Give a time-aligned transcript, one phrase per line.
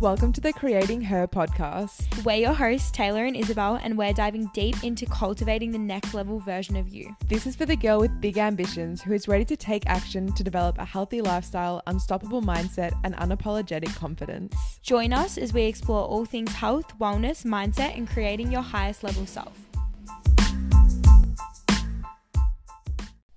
[0.00, 2.24] Welcome to the Creating Her podcast.
[2.24, 6.38] We're your hosts, Tayla and Isabel, and we're diving deep into cultivating the next level
[6.38, 7.16] version of you.
[7.26, 10.44] This is for the girl with big ambitions who is ready to take action to
[10.44, 14.54] develop a healthy lifestyle, unstoppable mindset, and unapologetic confidence.
[14.82, 19.26] Join us as we explore all things health, wellness, mindset, and creating your highest level
[19.26, 19.67] self.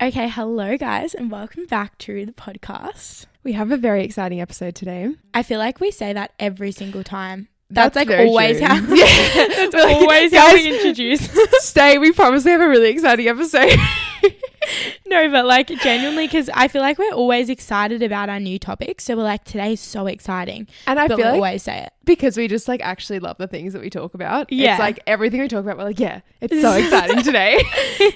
[0.02, 3.28] Okay, hello guys, and welcome back to the podcast.
[3.44, 5.14] We have a very exciting episode today.
[5.32, 7.50] I feel like we say that every single time.
[7.70, 8.66] That's, That's like always true.
[8.66, 9.48] how Yeah.
[9.70, 11.30] that's always how we introduce.
[11.64, 13.74] Stay, we promise we have a really exciting episode.
[15.12, 19.04] no, but like genuinely, because I feel like we're always excited about our new topics.
[19.04, 20.68] So we're like, today's so exciting.
[20.88, 21.94] and I but feel we like always say it.
[22.06, 24.52] because we just like actually love the things that we talk about.
[24.52, 24.72] Yeah.
[24.74, 27.62] It's like everything we talk about, we're like, yeah, it's so exciting today.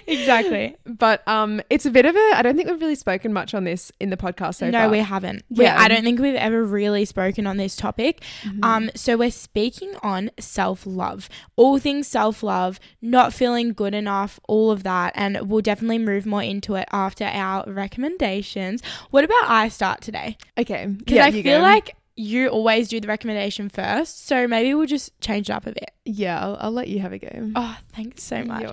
[0.08, 0.76] Exactly.
[0.86, 3.64] But um it's a bit of a I don't think we've really spoken much on
[3.64, 4.90] this in the podcast so no, far.
[4.90, 5.44] we haven't.
[5.50, 5.80] We, Yeah.
[5.80, 8.24] I don't think we've ever really spoken on this topic.
[8.64, 14.40] Um, so we're speaking on self love, all things self love, not feeling good enough,
[14.48, 18.82] all of that, and we'll definitely move more into it after our recommendations.
[19.12, 20.38] What about I start today?
[20.58, 20.86] Okay.
[20.88, 21.60] Because Yeah, I feel go.
[21.62, 25.72] like you always do the recommendation first, so maybe we'll just change it up a
[25.74, 25.92] bit.
[26.06, 27.52] Yeah, I'll, I'll let you have a go.
[27.56, 28.64] Oh, thanks so much.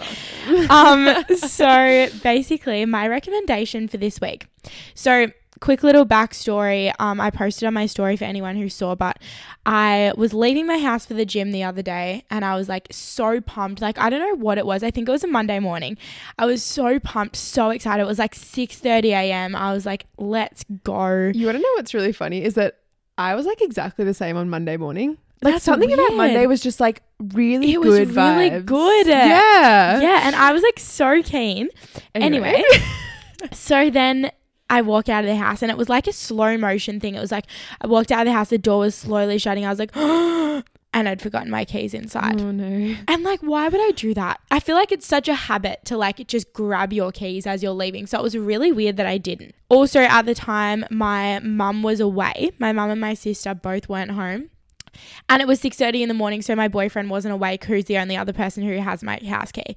[0.71, 4.47] Um so basically my recommendation for this week
[4.95, 5.27] so
[5.63, 9.19] quick little backstory um i posted on my story for anyone who saw but
[9.65, 12.87] i was leaving my house for the gym the other day and i was like
[12.91, 15.59] so pumped like i don't know what it was i think it was a monday
[15.61, 15.97] morning
[16.39, 20.65] i was so pumped so excited it was like 6 a.m i was like let's
[20.85, 22.79] go You want to know what's really funny is that
[23.19, 25.19] I was like exactly the same on Monday morning.
[25.43, 26.15] Like That's something about.
[26.15, 27.03] Monday was just like
[27.35, 28.65] really It was good really vibes.
[28.65, 29.07] good.
[29.07, 30.01] Yeah.
[30.01, 31.69] yeah and i was like so keen
[32.15, 32.63] Anyway,
[33.53, 34.31] so then
[34.73, 37.15] I walk out of the house and it was like a slow motion thing.
[37.15, 37.45] It was like
[37.83, 39.67] I walked out of the house, the door was slowly shutting.
[39.67, 39.95] I was like,
[40.95, 42.41] and I'd forgotten my keys inside.
[42.41, 42.97] oh no.
[43.07, 44.41] And like, why would I do that?
[44.51, 47.73] I feel like it's such a habit to like just grab your keys as you're
[47.73, 48.07] leaving.
[48.07, 49.55] So it was really weird that I didn't.
[49.69, 52.53] Also, at the time, my mum was away.
[52.59, 54.49] My mum and my sister both weren't home.
[55.29, 58.17] And it was 6:30 in the morning, so my boyfriend wasn't awake, who's the only
[58.17, 59.77] other person who has my house key.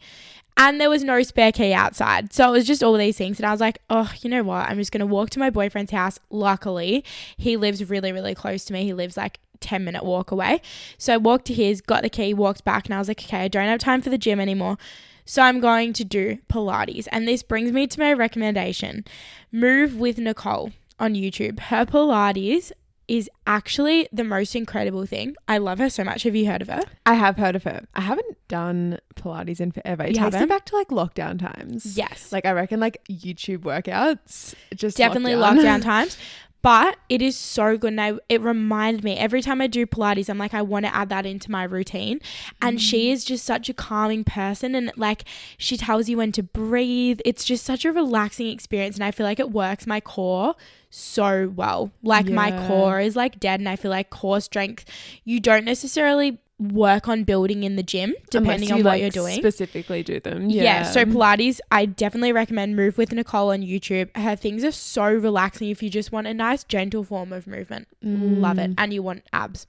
[0.57, 2.31] And there was no spare key outside.
[2.31, 3.39] So it was just all these things.
[3.39, 4.69] And I was like, oh, you know what?
[4.69, 6.17] I'm just going to walk to my boyfriend's house.
[6.29, 7.03] Luckily,
[7.35, 8.83] he lives really, really close to me.
[8.85, 10.61] He lives like 10 minute walk away.
[10.97, 13.43] So I walked to his, got the key, walked back, and I was like, okay,
[13.43, 14.77] I don't have time for the gym anymore.
[15.25, 17.07] So I'm going to do Pilates.
[17.11, 19.03] And this brings me to my recommendation
[19.51, 21.59] Move with Nicole on YouTube.
[21.59, 22.71] Her Pilates
[23.07, 25.35] is actually the most incredible thing.
[25.47, 26.23] I love her so much.
[26.23, 26.81] Have you heard of her?
[27.05, 27.85] I have heard of her.
[27.93, 30.03] I haven't done Pilates in forever.
[30.03, 30.49] It You takes me haven't?
[30.49, 31.97] back to like lockdown times.
[31.97, 32.31] Yes.
[32.31, 35.57] Like I reckon like YouTube workouts just definitely lockdown.
[35.63, 36.17] lockdown times.
[36.65, 37.91] But it is so good.
[37.91, 40.95] And I, it reminded me every time I do Pilates, I'm like, I want to
[40.95, 42.19] add that into my routine.
[42.59, 43.13] And she mm.
[43.13, 44.73] is just such a calming person.
[44.73, 45.25] And like,
[45.59, 47.19] she tells you when to breathe.
[47.23, 48.95] It's just such a relaxing experience.
[48.95, 50.55] And I feel like it works my core
[50.95, 51.91] so well.
[52.03, 53.59] Like, my core is like dead.
[53.59, 54.85] And I feel like core strength,
[55.23, 59.35] you don't necessarily work on building in the gym, depending on what like, you're doing.
[59.35, 60.49] Specifically do them.
[60.49, 60.63] Yeah.
[60.63, 60.83] Yeah.
[60.83, 64.15] So Pilates, I definitely recommend Move with Nicole on YouTube.
[64.15, 67.89] Her things are so relaxing if you just want a nice, gentle form of movement.
[68.01, 68.71] Love it.
[68.77, 69.67] And you want abs.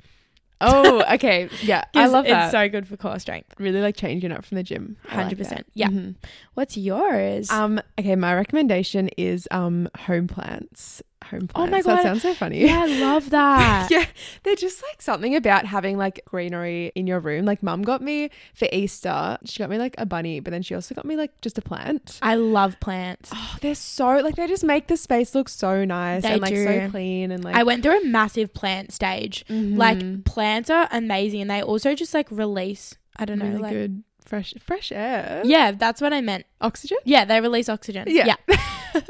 [0.60, 1.48] Oh, okay.
[1.62, 1.84] Yeah.
[1.94, 2.44] I love that.
[2.44, 3.52] It's so good for core strength.
[3.58, 4.96] really like changing up from the gym.
[5.10, 5.48] I like 100%.
[5.48, 5.66] that.
[5.74, 5.88] Yeah.
[5.88, 6.14] Mhm.
[6.54, 7.50] What's yours?
[7.50, 7.80] Um.
[7.98, 8.14] Okay.
[8.16, 11.02] My recommendation is um home plants.
[11.30, 11.52] Home plants.
[11.54, 11.96] Oh my God.
[11.98, 12.64] That sounds so funny.
[12.64, 13.88] yeah, I love that.
[13.90, 14.04] yeah,
[14.42, 17.44] they're just like something about having like greenery in your room.
[17.44, 20.74] Like, mum got me for Easter, she got me like a bunny, but then she
[20.74, 22.18] also got me like just a plant.
[22.22, 23.30] I love plants.
[23.34, 26.54] Oh, they're so like they just make the space look so nice They and like
[26.56, 29.44] so clean and like I went through a massive plant stage.
[29.48, 29.76] Mhm.
[29.76, 33.72] Like plants are amazing and they also just like release, I don't know, really like
[33.72, 35.42] good fresh fresh air.
[35.44, 36.44] Yeah, that's what I meant.
[36.60, 36.98] Oxygen.
[37.04, 38.04] Yeah, they release oxygen.
[38.08, 38.34] Yeah.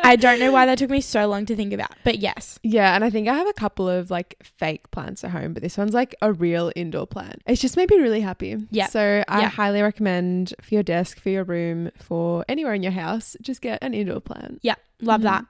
[0.03, 2.59] I don't know why that took me so long to think about, but yes.
[2.65, 5.63] Yeah, and I think I have a couple of like fake plants at home, but
[5.63, 7.41] this one's like a real indoor plant.
[7.47, 8.57] It's just made me really happy.
[8.71, 8.89] Yeah.
[8.89, 9.49] So I Yeah.
[9.49, 13.79] highly recommend for your desk, for your room, for anywhere in your house, just get
[13.83, 14.59] an indoor plant.
[14.63, 15.25] Yeah, love Mhm.
[15.25, 15.45] that.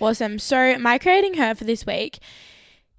[0.00, 0.38] Awesome.
[0.38, 2.18] So, my creating her for this week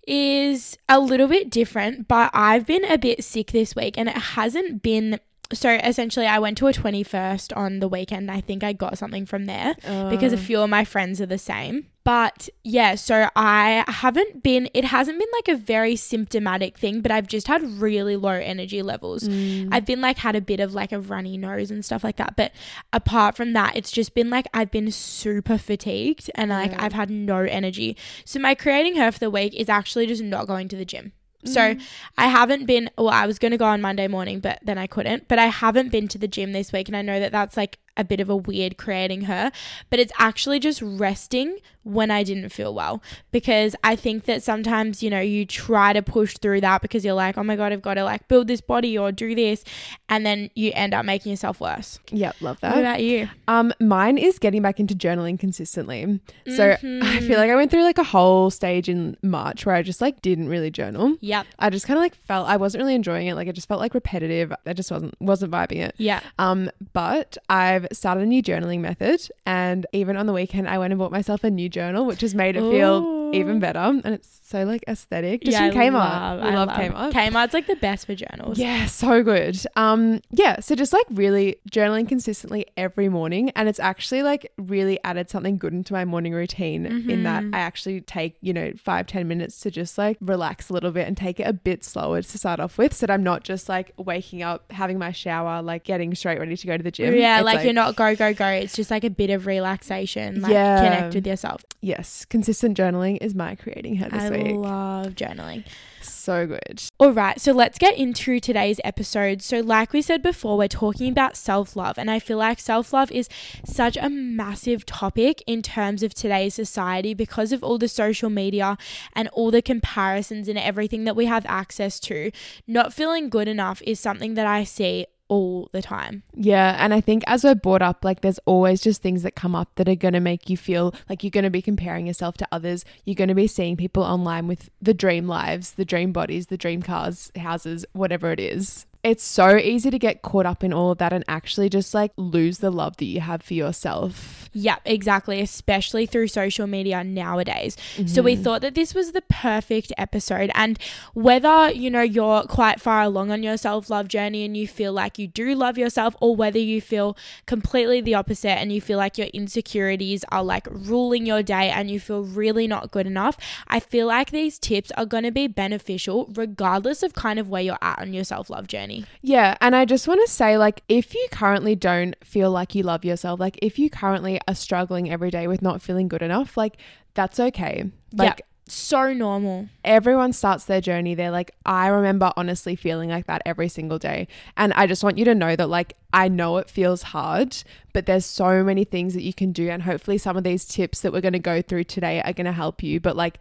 [0.08, 4.16] is a little bit different, but I've been a bit sick this week and it
[4.18, 5.20] hasn't been.
[5.54, 8.32] So, essentially, I went to a 21st on the weekend.
[8.32, 9.76] I think I got something from there
[10.10, 11.86] because a Uh, few of my friends are the same.
[12.04, 17.12] But yeah, so I haven't been, it hasn't been like a very symptomatic thing, but
[17.12, 19.24] I've just had really low energy levels.
[19.28, 22.18] mm, I've been like had a bit of like a runny nose and stuff like
[22.18, 22.36] that.
[22.36, 22.52] But
[22.94, 26.84] apart from that, it's just been like I've been super fatigued and like Yeah.
[26.84, 27.98] I've had no energy.
[28.24, 31.12] So my creating her for the week is actually just not going to the gym.
[31.46, 31.82] So Mm.
[32.18, 34.88] I haven't been, well, I was going to go on Monday morning, but then I
[34.88, 35.28] couldn't.
[35.28, 36.88] But I haven't been to the gym this week.
[36.88, 39.52] And I know that that's like a bit of a weird creating her,
[39.90, 43.02] but it's actually just resting when I didn't feel well.
[43.32, 47.14] Because I think that sometimes, you know, you try to push through that because you're
[47.14, 49.64] like, oh my God, I've got to like build this body or do this.
[50.10, 52.00] And then you end up making yourself worse.
[52.12, 52.80] Yep, love What that.
[52.80, 53.30] about you?
[53.48, 56.20] Um, mine is getting back into journaling consistently.
[56.56, 57.28] So I Mhm.
[57.28, 60.22] feel like I went through like a whole stage in March where I just like
[60.22, 61.16] didn't really journal.
[61.22, 61.46] Yep.
[61.60, 63.36] I just kind of like felt I wasn't really enjoying it.
[63.36, 64.52] Like it just felt like repetitive.
[64.66, 65.94] I just wasn't wasn't vibing it.
[65.98, 66.20] Yeah.
[66.40, 70.92] Um, but I've started a new journaling method, and even on the weekend, I went
[70.92, 73.34] and bought myself a new journal, which has made it feel Ooh.
[73.34, 73.80] even better.
[73.80, 75.42] And it's so like aesthetic.
[75.44, 75.94] Just yeah, from I Kmart.
[75.94, 77.12] love, I love, love Kmart.
[77.14, 78.58] Kmart's like the best for journals.
[78.60, 79.58] Yeah, so good.
[79.76, 85.00] Um, yeah, so just like really journaling consistently every morning, and it's actually like really
[85.04, 86.86] added something good into my morning routine.
[86.86, 87.56] In that Mhm.
[87.56, 91.08] I actually take you know five ten minutes to just like relax a little bit
[91.08, 93.68] and take it a bit slower to start off with, so that I'm not just
[93.68, 97.16] like waking up, having my shower, like getting straight ready to go to the gym.
[97.16, 98.48] Yeah, It's, like, you're not go go go.
[98.48, 100.42] It's just like a bit of relaxation.
[100.42, 100.84] Like Yeah.
[100.84, 101.65] connect with yourself.
[101.82, 104.40] Yes, consistent journaling is my creating her this week.
[104.40, 104.56] I week.
[104.56, 105.64] love journaling.
[106.02, 106.82] so good.
[107.00, 109.42] All right, so let's get into today's episode.
[109.42, 112.92] So, like we said before, we're talking about self love, and I feel like self
[112.92, 113.30] love is
[113.66, 118.78] such a massive topic in terms of today's society because of all the social media
[119.14, 122.32] and all the comparisons and everything that we have access to.
[122.68, 126.24] Not feeling good enough is something that I see all the time.
[126.34, 129.56] Yeah, and I think as we're brought up, like there's always just things that come
[129.56, 132.38] up that are going to make you feel like you're going to be comparing yourself
[132.38, 132.86] to others.
[133.06, 136.58] You're going to be seeing people online with the dream lives, the dream bodies, the
[136.58, 138.86] dream cars, houses, whatever it is.
[139.06, 142.12] It's so easy to get caught up in all of that and actually just like
[142.18, 144.50] lose the love that you have for yourself.
[144.58, 147.76] Yeah, exactly, especially through social media nowadays.
[148.08, 148.44] So we mm-hmm.
[148.44, 150.50] thought that this was the perfect episode.
[150.56, 150.80] And
[151.14, 154.94] whether, you know, you're quite far along on your self love journey and you feel
[154.94, 158.98] like you do love yourself, or whether you feel completely the opposite and you feel
[158.98, 163.38] like your insecurities are like ruling your day and you feel really not good enough,
[163.68, 167.62] I feel like these tips are going to be beneficial regardless of kind of where
[167.62, 169.08] you're at on your self love journey.
[169.22, 172.84] Yeah, and I just want to say like if you currently don't feel like you
[172.84, 176.58] love yourself, like if you currently are struggling every day with not feeling good enough,
[176.58, 176.78] like
[177.14, 177.92] that's okay.
[178.14, 178.48] Like Yep.
[178.68, 179.70] So normal.
[179.84, 184.28] everyone starts their journey They're Like, I remember honestly feeling like that every single day.
[184.58, 187.56] And I just want you to know that, like, I know it feels hard,
[187.94, 189.70] but there's so many things that you can do.
[189.70, 192.46] And hopefully, some of these tips that we're going to go through today are going
[192.46, 193.00] to help you.
[193.00, 193.38] But, like,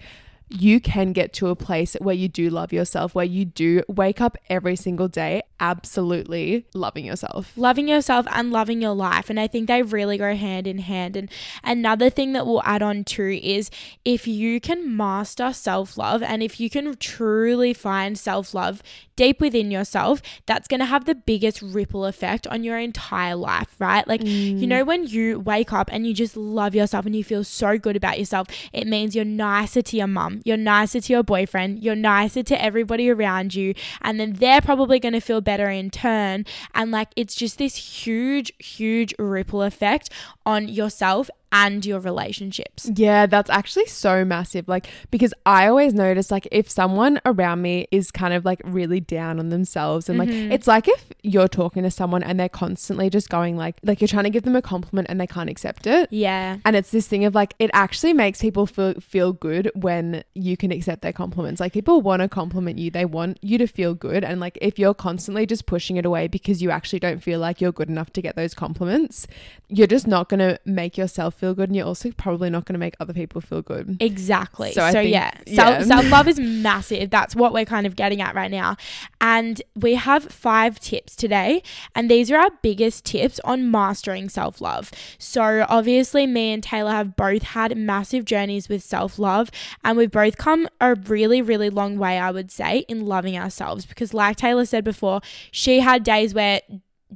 [0.48, 4.20] you can get to a place where you do love yourself, where you do wake
[4.20, 7.56] up every single day absolutely loving yourself.
[7.56, 11.16] loving yourself and loving your life and i think they really go hand in hand
[11.16, 11.30] and
[11.62, 13.70] another thing that we'll add on to is
[14.04, 18.82] if you can master self-love and if you can truly find self-love
[19.16, 23.74] deep within yourself that's going to have the biggest ripple effect on your entire life
[23.78, 24.06] right?
[24.06, 24.86] Like you know mm.
[24.86, 28.18] when you wake up and you just love yourself and you feel so good about
[28.18, 32.42] yourself it means you're nicer to your mum you're nicer to your boyfriend you're nicer
[32.42, 36.44] to everybody around you and then they're probably going to feel better in turn.
[36.74, 40.10] And like it's just this huge huge ripple effect
[40.44, 44.68] on yourself and your relationships Yeah, that's actually so massive.
[44.68, 49.00] Like, because I always notice, like, if someone around me is kind of like really
[49.00, 50.50] down on themselves, and like, mm-hmm.
[50.52, 54.08] it's like if you're talking to someone and they're constantly just going, like, like you're
[54.08, 56.08] trying to give them a compliment and they can't accept it.
[56.10, 60.24] yeah And it's this thing of like, it actually makes people feel, feel good when
[60.34, 61.60] you can accept their compliments.
[61.60, 64.24] Like, people want to compliment you, they want you to feel good.
[64.24, 67.60] And like, if you're constantly just pushing it away because you actually don't feel like
[67.60, 69.28] you're good enough to get those compliments,
[69.68, 71.68] you're just not going to make yourself feel good.
[71.68, 73.96] And you're also probably not going to make other people feel good.
[74.00, 74.72] Exactly.
[74.72, 75.54] So So, think- yeah, yeah.
[75.54, 77.10] self self love is massive.
[77.10, 78.76] That's what we're kind of getting at right now.
[79.20, 81.62] And we have five tips today,
[81.94, 84.90] and these are our biggest tips on mastering self love.
[85.18, 89.50] So obviously, me and Tayla have both had massive journeys with self love,
[89.84, 93.86] and we've both come a really, really long way, I would say, in loving ourselves.
[93.86, 95.20] Because, like Tayla said before,
[95.50, 96.60] she had days where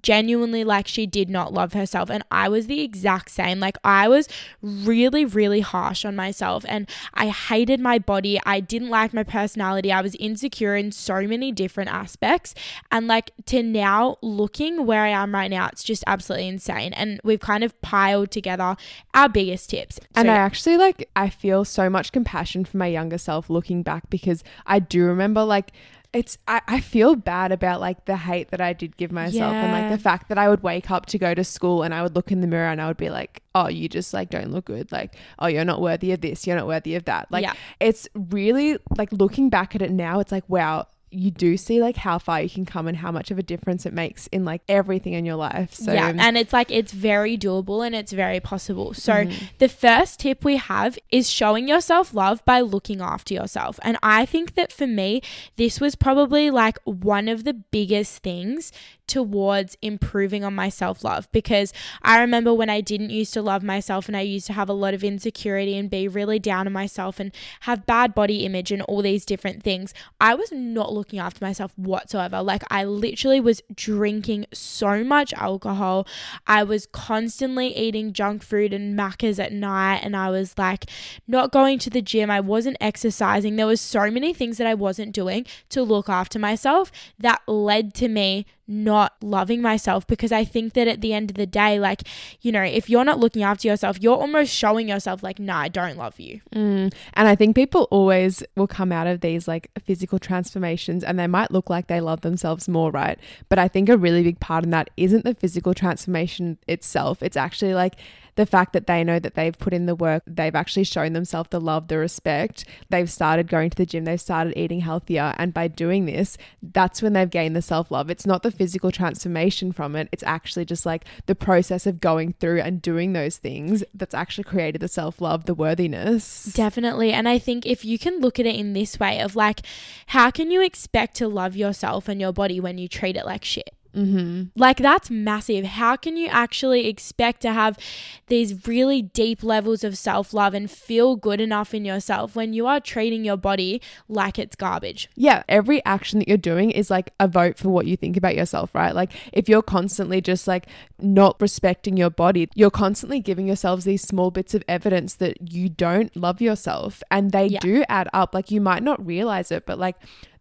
[0.02, 2.10] genuinely like she did not love herself.
[2.10, 3.60] And I was the exact same.
[3.60, 4.28] Like I was
[4.62, 8.40] really really harsh on myself and I hated my body.
[8.44, 9.92] I didn't like my personality.
[9.92, 12.54] I was insecure in so many different aspects.
[12.90, 16.92] And like to now looking where I am right now it's just absolutely insane.
[16.92, 18.76] And we've kind of piled together
[19.14, 20.00] our biggest tips.
[20.14, 24.10] And I actually like I feel so much compassion for my younger self looking back
[24.10, 25.72] because I do remember like
[26.12, 29.72] it's I, I feel bad about like the hate that I did give myself and
[29.72, 32.14] like the fact that I would wake up to go to school and I would
[32.14, 34.64] look in the mirror and I would be like, oh, you just like don't look
[34.64, 34.90] good.
[34.90, 36.46] Like, oh, you're not worthy of this.
[36.46, 37.30] You're not worthy of that.
[37.30, 37.52] Like, Yeah.
[37.78, 40.86] it's really like looking back at it now, it's like, wow.
[41.10, 43.86] You do see like how far you can come and how much of a difference
[43.86, 45.72] it makes in like everything in your life.
[45.74, 48.94] So yeah, and it's like it's very doable and it's very possible.
[48.94, 49.44] So Mm-hmm.
[49.58, 53.80] the first tip we have is showing yourself love by looking after yourself.
[53.82, 55.22] And I think that for me,
[55.56, 58.70] this was probably like one of the biggest things
[59.08, 61.72] towards improving on my self-love because
[62.02, 64.74] I remember when I didn't used to love myself and I used to have a
[64.74, 68.82] lot of insecurity and be really down on myself and have bad body image and
[68.82, 69.94] all these different things.
[70.20, 72.42] I was not looking after myself whatsoever.
[72.42, 76.06] Like I literally was drinking so much alcohol.
[76.46, 80.86] I was constantly eating junk food and Maccas at night and I was like
[81.26, 82.30] not going to the gym.
[82.30, 83.56] I wasn't exercising.
[83.56, 87.94] There was so many things that I wasn't doing to look after myself that led
[87.94, 91.80] to me not loving myself because I think that at the end of the day,
[91.80, 92.02] like,
[92.42, 95.68] you know, if you're not looking after yourself, you're almost showing yourself, like, nah, I
[95.68, 96.40] don't love you.
[96.54, 96.92] Mm.
[97.14, 101.26] And I think people always will come out of these like physical transformations and they
[101.26, 103.18] might look like they love themselves more, right?
[103.48, 107.22] But I think a really big part in that isn't the physical transformation itself.
[107.22, 107.96] It's actually like
[108.38, 111.48] the fact that they know that they've put in the work, they've actually shown themselves
[111.50, 115.34] the love, the respect, they've started going to the gym, they've started eating healthier.
[115.38, 118.10] And by doing this, that's when they've gained the self love.
[118.10, 122.34] It's not the physical transformation from it, it's actually just like the process of going
[122.34, 126.44] through and doing those things that's actually created the self love, the worthiness.
[126.44, 127.12] Definitely.
[127.12, 129.62] And I think if you can look at it in this way of like,
[130.06, 133.44] how can you expect to love yourself and your body when you treat it like
[133.44, 133.74] shit?
[133.94, 134.44] Mm-hmm.
[134.54, 135.64] Like that's massive.
[135.64, 137.78] How can you actually expect to have
[138.26, 142.80] these really deep levels of self-love and feel good enough in yourself when you are
[142.80, 145.08] treating your body like it's garbage?
[145.16, 148.36] Yeah, every action that you're doing is like a vote for what you think about
[148.36, 148.94] yourself, right?
[148.94, 150.66] Like if you're constantly just like
[151.00, 155.68] not respecting your body, you're constantly giving yourselves these small bits of evidence that you
[155.68, 157.60] don't love yourself and they Yeah.
[157.60, 158.34] do add up.
[158.34, 159.96] Like you might not realize it, but like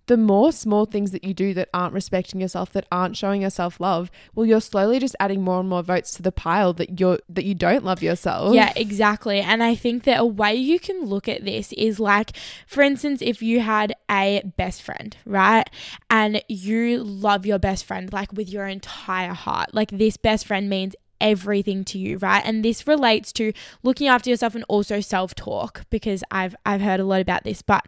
[0.07, 3.79] the more small things that you do that aren't respecting yourself, that aren't showing yourself
[3.79, 7.19] love, well, you're slowly just adding more and more votes to the pile that you're
[7.29, 8.55] that you don't love yourself.
[8.55, 9.39] Yeah, exactly.
[9.39, 12.35] And I think that a way you can look at this is like,
[12.65, 15.69] for instance, if you had a best friend, right?
[16.09, 19.73] And you love your best friend like with your entire heart.
[19.73, 22.43] Like this best friend means everything to you, right?
[22.45, 27.05] And this relates to looking after yourself and also self-talk because I've I've heard a
[27.05, 27.85] lot about this, but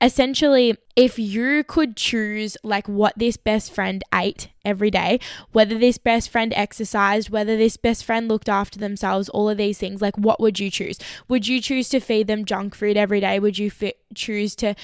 [0.00, 5.20] essentially if you could choose like what this best friend ate every day,
[5.52, 9.76] whether this best friend exercised, whether this best friend looked after themselves, all of these
[9.76, 10.98] things, like what would you choose?
[11.28, 13.38] Would you choose to feed them junk food every day?
[13.38, 14.74] Would you fi- choose to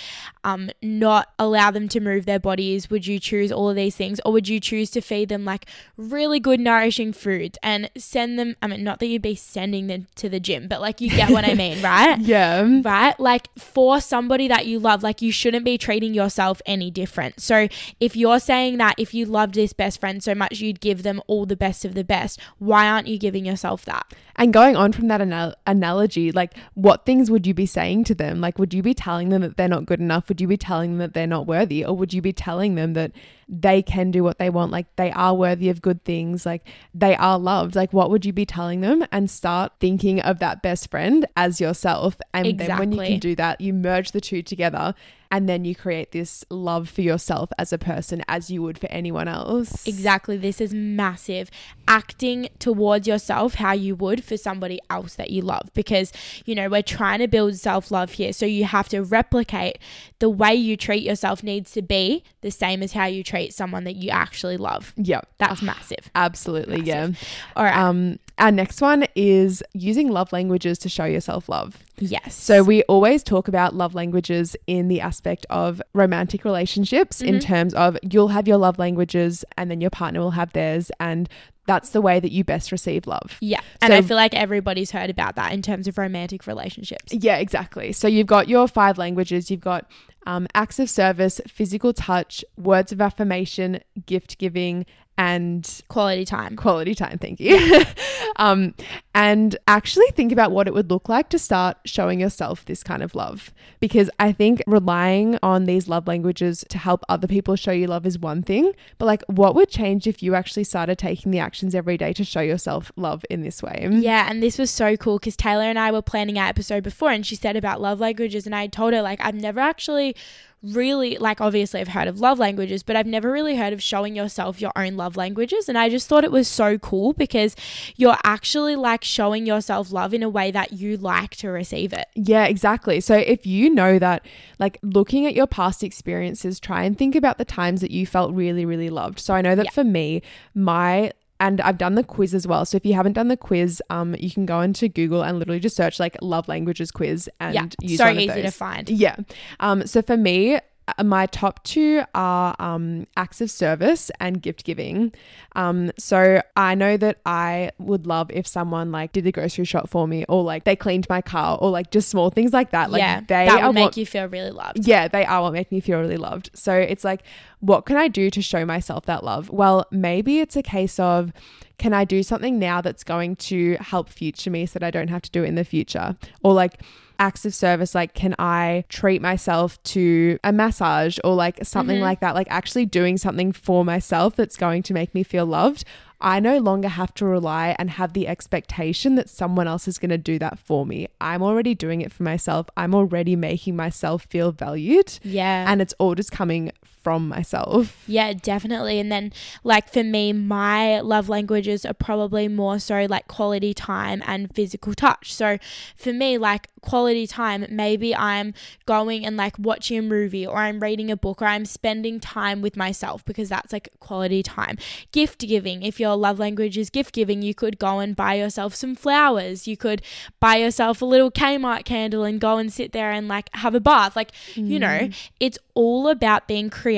[0.45, 2.91] um, not allow them to move their bodies?
[2.91, 4.21] Would you choose all of these things?
[4.25, 8.57] Or would you choose to feed them like really good, nourishing foods and send them?
[8.63, 11.31] I mean, not that you'd be sending them to the gym, but like you get
[11.31, 12.19] what I mean, right?
[12.33, 12.81] Yeah.
[12.85, 13.19] right?
[13.19, 17.41] Like for somebody that you love, like you shouldn't be treating yourself any different.
[17.41, 17.69] So
[18.01, 21.21] if you're saying that if you loved this best friend so much, you'd give them
[21.27, 24.07] all the best of the best, why aren't you giving yourself that?
[24.37, 28.15] And going on from that anal- analogy, like what things would you be saying to
[28.15, 28.41] them?
[28.41, 30.29] Like, would you be telling them that they're not good enough?
[30.29, 31.85] Would you be telling them that they're not worthy?
[31.85, 33.13] Or would you be telling them that
[33.49, 34.73] they can do what they want?
[34.73, 37.77] Like, they are worthy of good things, like, they are loved.
[37.77, 39.05] Like, what would you be telling them?
[39.13, 42.17] And start thinking of that best friend as yourself.
[42.33, 44.95] And then when you can do that, you merge the two together.
[45.33, 48.87] And then you create this love for yourself as a person, as you would for
[48.93, 49.87] anyone else.
[49.87, 50.37] Exactly.
[50.37, 51.51] This is massive.
[51.89, 55.71] Acting towards yourself how you would for somebody else that you love.
[55.73, 56.13] Because,
[56.45, 58.35] you know, we're trying to build self love here.
[58.35, 59.79] So you have to replicate
[60.19, 63.85] the way you treat yourself needs to be the same as how you treat someone
[63.85, 64.93] that you actually love.
[64.99, 65.23] Yeah.
[65.39, 66.11] That's massive.
[66.15, 66.83] Absolutely.
[66.83, 67.09] Yeah.
[67.57, 67.75] All right.
[67.75, 71.83] Um, our next one is using love languages to show yourself love.
[71.99, 72.35] yes.
[72.35, 77.41] So we always talk about love languages in the aspect of romantic relationships in Mhm.
[77.43, 81.29] terms of you'll have your love languages and then your partner will have theirs and
[81.67, 83.37] that's the way that you best receive love.
[83.41, 83.61] Yeah.
[83.81, 87.13] And So- I feel like everybody's heard about that in terms of romantic relationships.
[87.15, 87.93] Yeah, exactly.
[87.93, 89.51] So you've got your five languages.
[89.51, 89.89] You've got
[90.25, 94.87] um, acts of service, physical touch, words of affirmation, gift giving,
[95.19, 96.57] and Quality time.
[96.57, 97.85] quality time thank you.
[98.37, 98.75] Um,
[99.15, 103.03] and actually think about what it would look like to start showing yourself this kind
[103.03, 103.53] of love.
[103.79, 108.07] Because i think relying on these love languages to help other people show you love
[108.07, 111.75] is one thing but like what would change if you actually started taking the actions
[111.75, 113.87] every day to show yourself love in this way?
[113.91, 117.11] Yeah, and this was so cool because Tayla and I were planning our episode before,
[117.11, 120.17] and she said about love languages, and I told her like I've never actually
[120.63, 124.15] really like obviously I've heard of love languages, but I've never really heard of showing
[124.15, 125.69] yourself your own love languages.
[125.69, 127.57] And I just thought it was so cool because
[127.97, 132.07] you're actually like showing yourself love in a way that you like to receive it.
[132.15, 133.01] Yeah, exactly.
[133.01, 134.25] So if you know that,
[134.59, 138.33] like looking at your past experiences, try and think about the times that you felt
[138.33, 139.19] really, really loved.
[139.19, 139.71] So I know that Yeah.
[139.73, 140.23] for me,
[140.55, 141.13] my
[141.43, 142.65] and I've done the quiz as well.
[142.65, 145.59] So if you haven't done the quiz, um, you can go into Google and literally
[145.59, 148.89] just search like love languages quiz and yeah, use so one of easy to find.
[148.89, 149.17] Yeah.
[149.59, 150.61] Um, so for me,
[151.03, 155.13] my top two are um, acts of service and gift giving.
[155.55, 159.89] Um, so I know that I would love if someone like did the grocery shop
[159.89, 162.91] for me, or like they cleaned my car, or like just small things like that.
[162.91, 164.87] Like yeah, they that would make what- you feel really loved.
[164.87, 166.51] yeah, they are what make me feel really loved.
[166.55, 167.23] So it's like,
[167.61, 169.51] what can I do to show myself that love?
[169.51, 171.33] Well, maybe it's a case of,
[171.79, 175.09] can I do something now that's going to help future me so that I don't
[175.09, 176.17] have to do it in the future?
[176.43, 176.81] Or like,
[177.27, 182.09] acts of service like can i treat myself to a massage or like something Mhm.
[182.09, 182.35] like that?
[182.35, 185.85] Like actually doing something for myself that's going to make me feel loved.
[186.21, 190.15] I no longer have to rely and have the expectation that someone else is going
[190.19, 191.09] to do that for me.
[191.21, 192.67] I'm already doing it for myself.
[192.77, 195.19] I'm already making myself feel valued.
[195.23, 195.65] Yeah.
[195.71, 196.71] and it's all just coming
[197.03, 197.63] from myself
[198.07, 198.99] Yeah, definitely.
[198.99, 199.33] And then,
[199.65, 204.95] like, for me, my love languages are probably more so like quality time and physical
[204.95, 205.35] touch.
[205.35, 205.59] So,
[205.97, 208.55] for me, like, quality time, maybe I'm
[208.87, 212.61] going and like watching a movie or I'm reading a book or I'm spending time
[212.61, 214.77] with myself because that's like quality time.
[215.13, 218.75] Gift giving, if your love language is gift giving, you could go and buy yourself
[218.75, 219.69] some flowers.
[219.69, 220.03] You could
[220.41, 223.81] buy yourself a little Kmart candle and go and sit there and like have a
[223.81, 224.17] bath.
[224.17, 225.31] Like, you know, mm.
[225.39, 226.92] it's all about being creative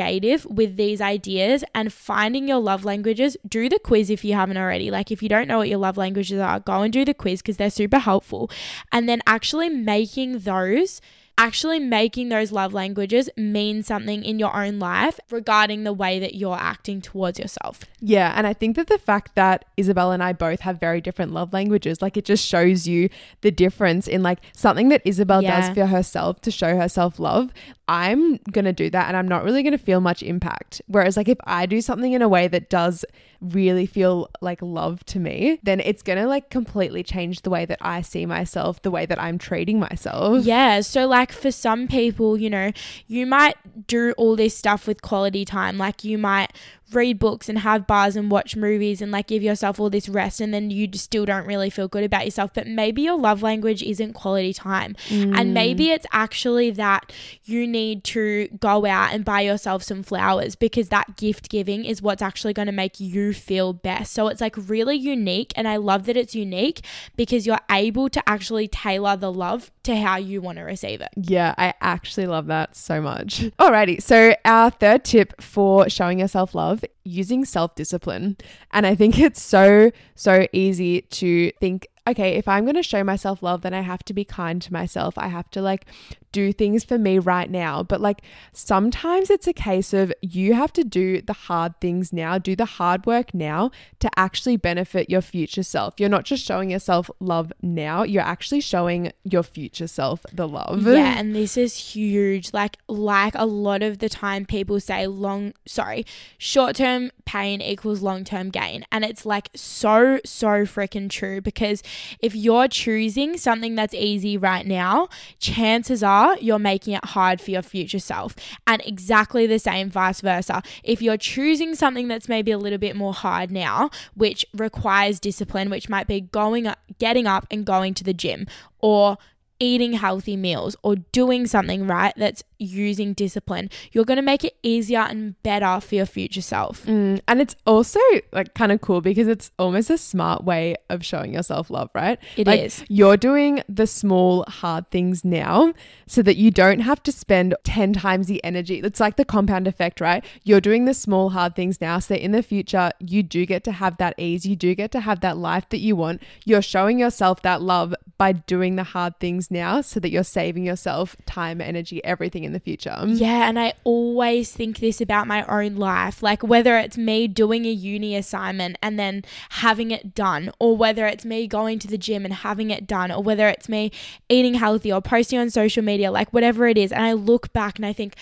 [0.47, 3.37] with these ideas and finding your love languages.
[3.47, 4.91] Do the quiz if you haven't already.
[4.91, 7.43] Like, if you don't know what your love languages are, go and do the quiz
[7.43, 8.51] because they're super helpful.
[8.93, 11.01] And then actually making those.
[11.37, 16.35] Actually, making those love languages mean something in your own life regarding the way that
[16.37, 17.81] you're acting towards yourself.
[18.01, 21.33] Yeah, and I think that the fact that Isabel and I both have very different
[21.33, 23.09] love languages, like it just shows you
[23.41, 25.61] the difference in like something that Isabel Yeah.
[25.61, 27.53] does for herself to show herself love.
[27.89, 30.81] I'm going to do that and I'm not really going to feel much impact.
[30.87, 33.05] Whereas like if I do something in a way that does
[33.41, 37.67] really feel like love to me, then it's going to like completely change the way
[37.67, 40.45] that I see myself, the way that I'm treating myself.
[40.45, 40.81] Yeah.
[40.81, 42.73] So, like, for some people, you know,
[43.07, 43.57] you might
[43.87, 45.79] do all this stuff with quality time.
[45.79, 46.53] Like, you might
[46.95, 50.41] read books and have bars and watch movies and like give yourself all this rest
[50.41, 52.53] and then you just still don't really feel good about yourself.
[52.55, 54.97] But maybe your love language isn't quality time.
[55.11, 55.53] And mm.
[55.53, 57.13] maybe it's actually that
[57.45, 62.03] you need to go out and buy yourself some flowers because that gift giving is
[62.03, 64.13] what's actually going to make you feel best.
[64.13, 66.85] So it's like really unique and I love that it's unique
[67.17, 71.11] because you're able to actually tailor the love to how you want to receive it.
[71.17, 73.41] Yeah, I actually love that so much.
[73.59, 78.37] Alrighty, so our third tip for showing yourself love using self discipline.
[78.73, 83.03] And I think it's so, so easy to think, okay, if I'm going to show
[83.03, 85.15] myself love, then I have to be kind to myself.
[85.17, 85.87] I have to like
[86.35, 87.83] do things for me right now.
[87.83, 88.21] But like
[88.53, 92.65] sometimes it's a case of you have to do the hard things now, do the
[92.65, 95.95] hard work now to actually benefit your future self.
[95.97, 100.87] You're not just showing yourself love now, you're actually showing your future self the love.
[100.87, 102.53] Yeah, and this is huge.
[102.53, 106.05] Like like a lot of the time people say long sorry,
[106.37, 108.85] short-term pain equals long-term gain.
[108.91, 111.81] And it's like so so freaking true because
[112.21, 117.51] if you're choosing something that's easy right now, chances are you're making it hard for
[117.51, 118.35] your future self.
[118.67, 120.63] And exactly the same vice versa.
[120.83, 125.71] If you're choosing something that's maybe a little bit more hard now, which requires discipline,
[125.71, 128.47] which might be going up, getting up and going to the gym
[128.79, 129.19] or
[129.61, 134.55] eating healthy meals or doing something right that's using discipline, you're going to make it
[134.63, 136.87] easier and better for your future self.
[136.87, 138.01] Mm, and it's also
[138.33, 142.19] like kind of cool because it's almost a smart way of showing yourself love, right?
[142.37, 142.81] It is.
[142.81, 142.85] is.
[142.89, 145.75] You're doing the small, hard things now
[146.07, 148.81] so that you don't have to spend 10 times the energy.
[148.81, 150.25] It's like the compound effect, right?
[150.45, 153.73] You're doing the small, hard things now so in the future, you do get to
[153.73, 154.45] have that ease.
[154.47, 156.23] You do get to have that life that you want.
[156.45, 160.65] You're showing yourself that love by doing the hard things now so that you're saving
[160.65, 162.97] yourself time, energy, everything in the future.
[163.07, 166.23] Yeah, and I always think this about my own life.
[166.23, 171.07] Like whether it's me doing a uni assignment and then having it done, or whether
[171.07, 173.93] it's me going to the gym and having it done, or whether it's me
[174.29, 176.91] eating healthy or posting on social media, like whatever it is.
[176.91, 178.15] And I look back and I think,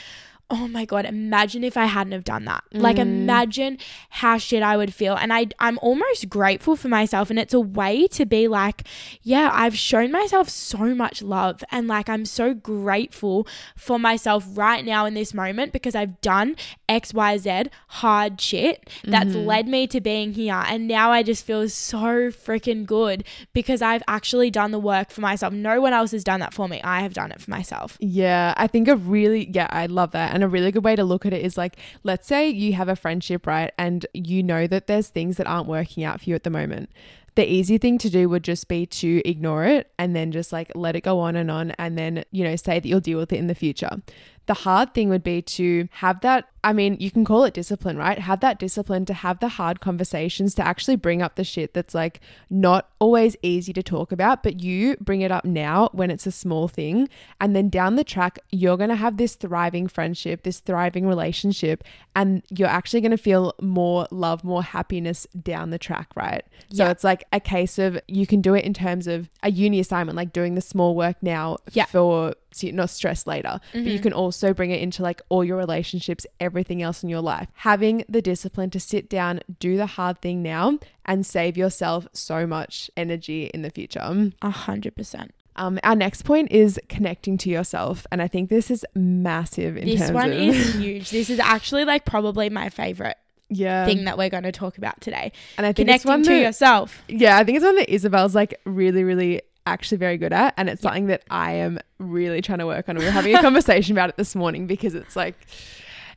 [0.55, 2.62] oh my god, imagine if I hadn't have done that.
[2.75, 3.01] Like Mm.
[3.01, 3.79] imagine
[4.11, 5.15] how shit I would feel.
[5.17, 8.83] And I I'm almost grateful for myself and it's a way to be like,
[9.23, 14.85] yeah, I've shown myself so much love and like I'm so grateful for myself right
[14.85, 16.55] now in this moment because I've done
[16.88, 19.47] XYZ hard shit that's Mm-hmm.
[19.47, 24.03] led me to being here and now I just feel so freaking good because I've
[24.09, 25.53] actually done the work for myself.
[25.55, 26.81] No one else has done that for me.
[26.83, 27.97] I have done it for myself.
[28.01, 30.35] Yeah, I think a really, yeah, I love that.
[30.43, 32.89] And a really good way to look at it is like, let's say you have
[32.89, 33.73] a friendship, right?
[33.79, 36.91] And you know that there's things that aren't working out for you at the moment.
[37.37, 40.73] The easy thing to do would just be to ignore it and then just like
[40.75, 43.33] let it go on and on and then, you know, say that you'll deal with
[43.33, 44.03] it in the future.
[44.47, 46.49] The hard thing would be to have that.
[46.65, 48.19] I mean, you can call it discipline, right?
[48.19, 51.95] Have that discipline to have the hard conversations to actually bring up the shit that's
[51.95, 56.27] like not always easy to talk about, but you bring it up now when it's
[56.27, 57.09] a small thing.
[57.41, 61.83] And then down the track, you're going to have this thriving friendship, this thriving relationship,
[62.15, 66.45] and you're actually going to feel more love, more happiness down the track, right?
[66.73, 69.81] So it's like a case of you can do it in terms of a uni
[69.81, 71.87] assignment, like doing the small work now Yeah.
[71.87, 73.61] for so you're not stressed later.
[73.73, 77.21] But you can also bring it into like all your relationships, everything else in your
[77.21, 77.49] life.
[77.55, 82.47] Having the discipline to sit down, do the hard thing now, and save yourself so
[82.47, 84.33] much energy in the future.
[84.43, 85.35] A hundred percent.
[85.55, 89.77] Um, our next point is connecting to yourself, and I think this is massive.
[89.77, 91.11] In This one is huge.
[91.11, 93.19] This is actually like probably my favorite
[93.51, 95.31] yeah, thing that we're going to talk about today.
[95.59, 97.03] and I think it's Connecting one to yourself.
[97.09, 100.68] yeah, I think it's one that Isabel's like really, really actually very good at, and
[100.68, 102.96] it's something that I am really trying to work on.
[102.96, 105.37] We were having a conversation about it this morning because it's like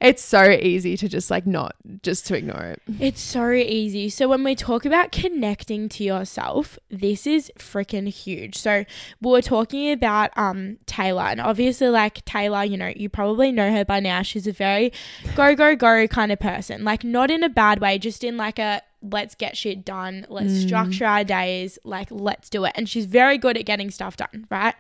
[0.01, 2.81] it's so easy to just like not just to ignore it.
[2.99, 4.09] It's so easy.
[4.09, 8.57] So when we talk about connecting to yourself, this is freaking huge.
[8.57, 8.85] So
[9.21, 13.71] we were talking about um Tayla and obviously like Tayla, you know, you probably know
[13.71, 14.21] her by now.
[14.21, 14.91] She's a very
[15.35, 16.83] go go go kind of person.
[16.83, 18.81] Like not in a bad way, just in like a
[19.11, 22.73] let's get shit done, let's structure our days, like let's do it.
[22.75, 24.75] And she's very good at getting stuff done, right?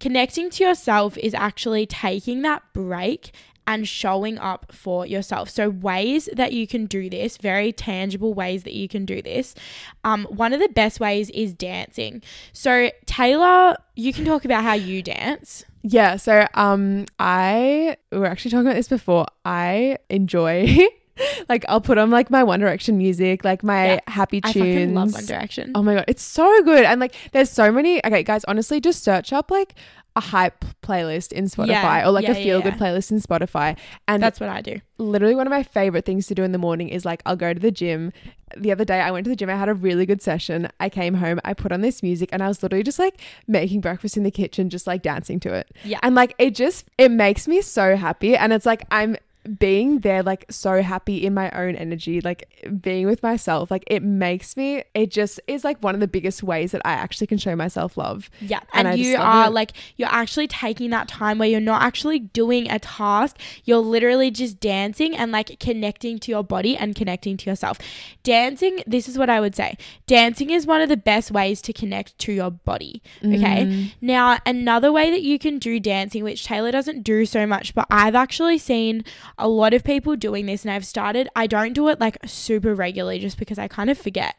[0.00, 3.32] Connecting to yourself is actually taking that break
[3.66, 5.48] and showing up for yourself.
[5.48, 9.54] So, ways that you can do this, very tangible ways that you can do this.
[10.02, 12.22] Um, one of the best ways is dancing.
[12.52, 15.64] So, Tayla, you can talk about how you dance.
[15.82, 19.26] Yeah, so um I we were actually talking about this before.
[19.44, 20.78] I enjoy
[21.48, 24.66] like I'll put on like my One Direction music, like my Yeah, happy I tunes.
[24.74, 25.72] fucking love One Direction.
[25.74, 26.84] Oh my god, it's so good.
[26.84, 29.74] And like there's so many okay, guys, honestly, just search up like
[30.14, 33.78] a hype playlist in Spotify Yeah, or like yeah, a feel good playlist in Spotify.
[34.06, 34.78] And That's what I do.
[34.98, 37.54] literally one of my favorite things to do in the morning is like I'll go
[37.54, 38.12] to the gym.
[38.54, 40.68] The other day I went to the gym, I had a really good session.
[40.80, 43.80] I came home, I put on this music and I was literally just like making
[43.80, 45.70] breakfast in the kitchen, just like dancing to it.
[45.82, 45.98] Yeah.
[46.02, 49.16] And like it just it makes me so happy and it's like I'm
[49.58, 52.48] being there like so happy in my own energy like
[52.80, 56.42] being with myself like it makes me it just is like one of the biggest
[56.44, 58.60] ways that i actually can show myself love Yeah.
[58.72, 59.50] And And, you are it.
[59.50, 63.36] like, you're actually taking that time where you're not actually doing a task.
[63.64, 67.78] You're literally just dancing and like connecting to your body and connecting to yourself.
[68.22, 69.76] Dancing, this is what I would say
[70.06, 73.02] dancing is one of the best ways to connect to your body.
[73.24, 73.64] Okay.
[73.64, 73.92] Mm.
[74.00, 77.86] Now, another way that you can do dancing, which Tayla doesn't do so much, but
[77.90, 79.04] I've actually seen
[79.42, 82.74] a lot of people doing this and I've started, I don't do it like super
[82.74, 84.36] regularly just because I kind of forget.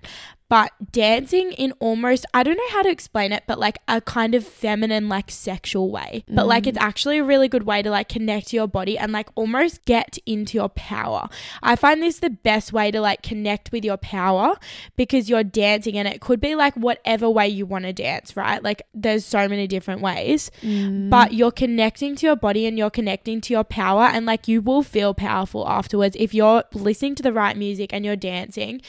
[0.53, 4.35] But dancing in almost, I don't know how to explain it, but like a kind
[4.35, 6.25] of feminine, like sexual way.
[6.29, 6.83] But like it's mm.
[6.83, 10.19] actually a really good way to like connect to your body and like almost get
[10.27, 11.27] into your power.
[11.63, 14.55] I find this the best way to like connect with your power
[14.95, 18.61] because you're dancing and it could be like whatever way you want to dance, right?
[18.61, 21.09] Like there's so many different ways, mm.
[21.09, 24.61] but you're connecting to your body and you're connecting to your power and like you
[24.61, 28.83] will feel powerful afterwards if you're listening to the right music and you're dancing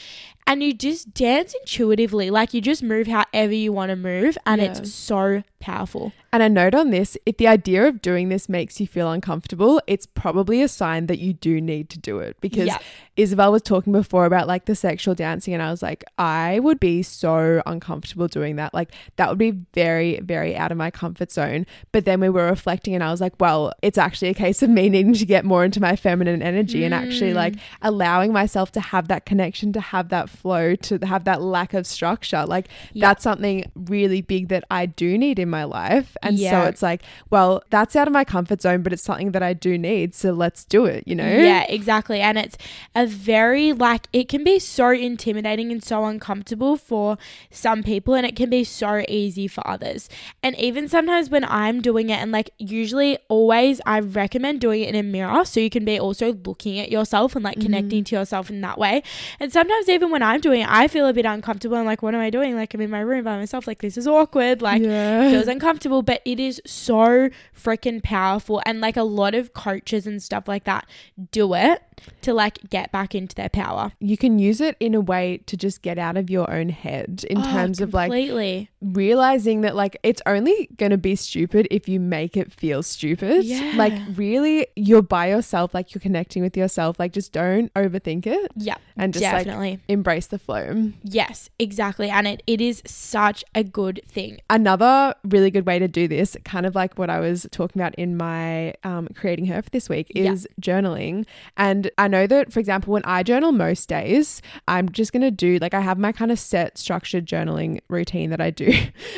[0.46, 4.60] and you just dance intuitively like you just move however you want to move and
[4.60, 4.68] Yeah.
[4.72, 8.80] it's so powerful And a note on this if the idea of doing this makes
[8.80, 12.36] you feel uncomfortable, it's probably a sign that you do need to do it.
[12.40, 12.78] Because Yeah.
[13.16, 16.80] Isabel was talking before about like the sexual dancing, and I was like, I would
[16.80, 18.74] be so uncomfortable doing that.
[18.74, 21.64] Like, that would be very, very out of my comfort zone.
[21.92, 24.70] But then we were reflecting, and I was like, well, it's actually a case of
[24.70, 27.36] me needing to get more into my feminine energy and actually Mm.
[27.36, 31.72] like allowing myself to have that connection, to have that flow, to have that lack
[31.74, 32.44] of structure.
[32.44, 36.16] Like, that's something really big that I do need in my life.
[36.22, 36.50] And Yeah.
[36.50, 39.52] so it's like, well, that's out of my comfort zone, but it's something that I
[39.52, 40.14] do need.
[40.14, 41.24] So let's do it, you know?
[41.50, 42.20] Yeah, exactly.
[42.20, 42.56] And it's
[42.94, 47.16] a very like it can be so intimidating and so uncomfortable for
[47.50, 50.08] some people and it can be so easy for others.
[50.42, 54.88] And even sometimes when I'm doing it and like usually always I recommend doing it
[54.88, 58.16] in a mirror so you can be also looking at yourself and like connecting mm-hmm.
[58.16, 59.02] to yourself in that way.
[59.40, 62.14] And sometimes even when I'm doing it, I feel a bit uncomfortable and like what
[62.14, 62.56] am I doing?
[62.56, 64.62] Like I'm in my room by myself like this is awkward.
[64.62, 65.30] Like yeah.
[65.44, 65.64] Feels mm-hmm.
[65.64, 68.62] uncomfortable, but it is so freaking powerful.
[68.66, 70.86] And like a lot of coaches and stuff like that
[71.30, 71.82] do it
[72.22, 73.92] to like get back into their power.
[74.00, 77.24] you can use it in a way to just get out of your own head
[77.30, 78.68] in Oh, terms of like completely.
[78.80, 83.44] realizing that like it's only going to be stupid if you make it feel stupid.
[83.44, 83.74] Yeah.
[83.76, 88.50] Like really you're by yourself like you're connecting with yourself like just don't overthink it
[88.56, 89.78] yeah, and just like definitely.
[89.88, 90.92] embrace the flow.
[91.02, 92.10] yes, exactly.
[92.10, 94.38] And it, it is such a good thing.
[94.50, 97.94] Another really good way to do this, kind of like what I was talking about
[97.96, 100.32] in my um, creating her for this week, Yeah.
[100.32, 101.26] is journaling.
[101.56, 105.32] And I know that, for example, when I journal most days, I'm just going to
[105.32, 108.72] do like I have my kind of set structured journaling routine that I do.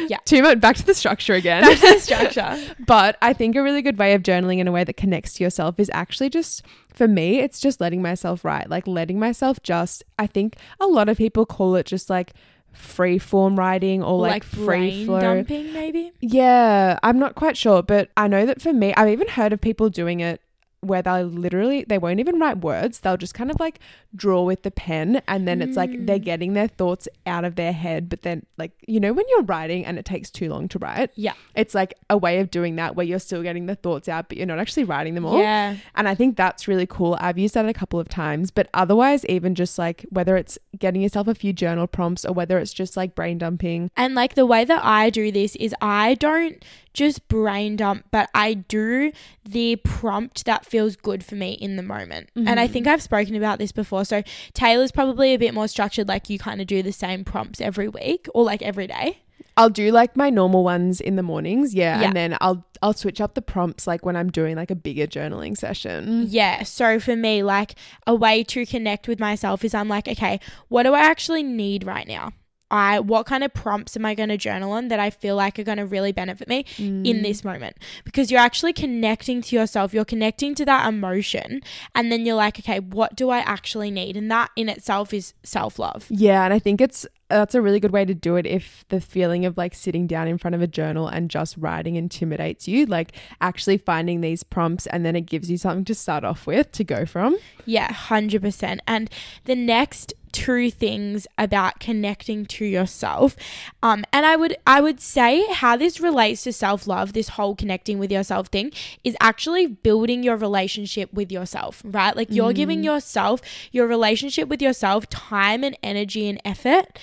[0.08, 0.18] Yeah.
[0.24, 1.62] Too much back to the structure again.
[1.62, 2.74] Back to the structure.
[2.86, 5.44] but I think a really good way of journaling in a way that connects to
[5.44, 6.62] yourself is actually just
[6.94, 11.10] for me, it's just letting myself write, like letting myself just, I think a lot
[11.10, 12.32] of people call it just like
[12.76, 15.20] free form writing or like, free brain flow.
[15.20, 16.12] dumping, maybe.
[16.20, 19.60] Yeah, I'm not quite sure, but I know that for me, I've even heard of
[19.60, 20.40] people doing it
[20.86, 23.78] where they literally they won't even write words they'll just kind of like
[24.14, 26.24] draw with the pen and then it's like they're Mm.
[26.24, 29.84] getting their thoughts out of their head but then like you know when you're writing
[29.84, 31.32] and it takes too long to write Yeah.
[31.54, 34.38] it's like a way of doing that where you're still getting the thoughts out but
[34.38, 35.76] you're not actually writing them all Yeah.
[35.94, 37.16] and I think that's really cool.
[37.20, 41.02] I've used that a couple of times, but otherwise, even just like whether it's getting
[41.02, 43.90] yourself a few journal prompts or whether it's just like brain dumping.
[43.96, 46.64] And like the way that I do this is I don't
[46.96, 49.12] just brain dump, but I do
[49.44, 52.30] the prompt that feels good for me in the moment.
[52.34, 52.94] And I think mm-hmm.
[52.94, 54.04] I've spoken about this before.
[54.06, 54.22] So
[54.54, 57.86] Tayla's probably a bit more structured, like you kind of do the same prompts every
[57.86, 59.18] week or like every day.
[59.58, 62.06] I'll do like my normal ones in the mornings, yeah, Yeah.
[62.08, 65.06] and then I'll I'll switch up the prompts like when I'm doing like a bigger
[65.06, 66.26] journaling session.
[66.28, 66.62] Yeah.
[66.62, 67.74] So for me, like
[68.06, 71.86] a way to connect with myself is I'm like, okay, what do I actually need
[71.86, 72.32] right now?
[72.70, 75.58] I what kind of prompts am I going to journal on that I feel like
[75.58, 77.44] are going to really benefit me in this mm.
[77.44, 77.76] moment?
[78.04, 81.62] Because you're actually connecting to yourself, you're connecting to that emotion,
[81.94, 84.16] and then you're like, okay, what do I actually need?
[84.16, 86.06] And that in itself is self-love.
[86.08, 89.00] Yeah, and I think it's that's a really good way to do it if the
[89.00, 92.86] feeling of like sitting down in front of a journal and just writing intimidates you,
[92.86, 96.70] like actually finding these prompts and then it gives you something to start off with
[96.72, 97.36] to go from.
[97.64, 98.78] Yeah, 100%.
[98.86, 99.10] And
[99.44, 103.36] the next two things about connecting to yourself
[103.82, 107.98] um and i would i would say how this relates to self-love this whole connecting
[107.98, 108.70] with yourself thing
[109.02, 113.40] is actually building your relationship with yourself right like you're giving yourself
[113.72, 116.98] your relationship with yourself time and energy and effort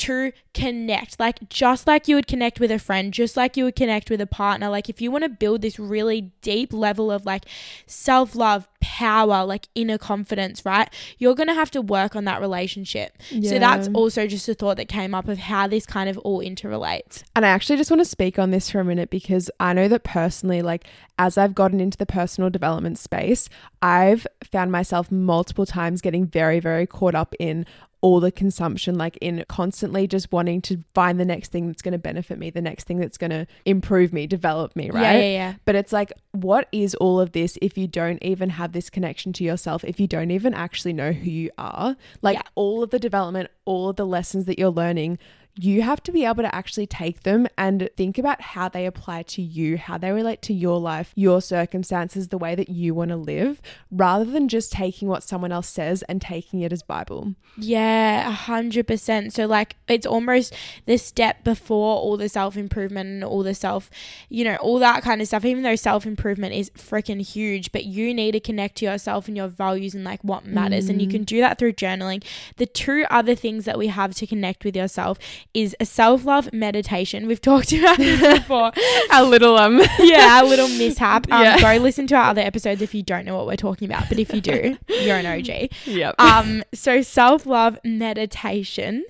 [0.00, 3.76] to connect like just like you would connect with a friend just like you would
[3.76, 7.26] connect with a partner like if you want to build this really deep level of
[7.26, 7.44] like
[7.86, 8.66] self-love
[9.00, 10.92] power like inner confidence right?
[11.16, 13.16] You're going to have to work on that relationship.
[13.42, 16.40] So that's also just a thought that came up of how this kind of all
[16.40, 17.22] interrelates.
[17.34, 19.88] And I actually just want to speak on this for a minute because I know
[19.88, 20.84] that personally, like
[21.18, 23.48] as I've gotten into the personal development space,
[23.80, 27.64] I've found myself multiple times getting very, very caught up in
[28.02, 31.92] all the consumption, like in constantly just wanting to find the next thing that's going
[31.92, 35.02] to benefit me, the next thing that's going to improve me, develop me, right?
[35.02, 35.54] yeah yeah yeah.
[35.64, 39.32] But it's like, what is all of this if you don't even have this connection
[39.34, 41.96] to yourself, if you don't even actually know who you are?
[42.22, 42.42] Like Yeah.
[42.54, 45.18] all of the development, all of the lessons that you're learning,
[45.56, 49.22] you have to be able to actually take them and think about how they apply
[49.22, 53.10] to you, how they relate to your life, your circumstances, the way that you want
[53.10, 53.60] to live,
[53.90, 57.34] rather than just taking what someone else says and taking it as Bible.
[57.56, 59.32] Yeah, a hundred percent.
[59.32, 60.54] So like it's almost
[60.86, 63.90] the step before all the self improvement and all the self,
[64.28, 65.44] you know, all that kind of stuff.
[65.44, 69.36] Even though self improvement is freaking huge, but you need to connect to yourself and
[69.36, 71.12] your values and like what matters, and you mm.
[71.12, 72.24] can do that through journaling.
[72.56, 75.18] The two other things that we have to connect with yourself
[75.54, 77.26] is a self love meditation.
[77.26, 78.72] We've talked about this before.
[79.12, 81.30] A little um yeah, a little mishap.
[81.30, 81.60] Um, Yeah.
[81.60, 84.08] Go listen to our other episodes if you don't know what we're talking about.
[84.08, 85.70] But if you do, you're an OG.
[85.86, 86.14] Yep.
[86.20, 89.04] Um, so self love meditation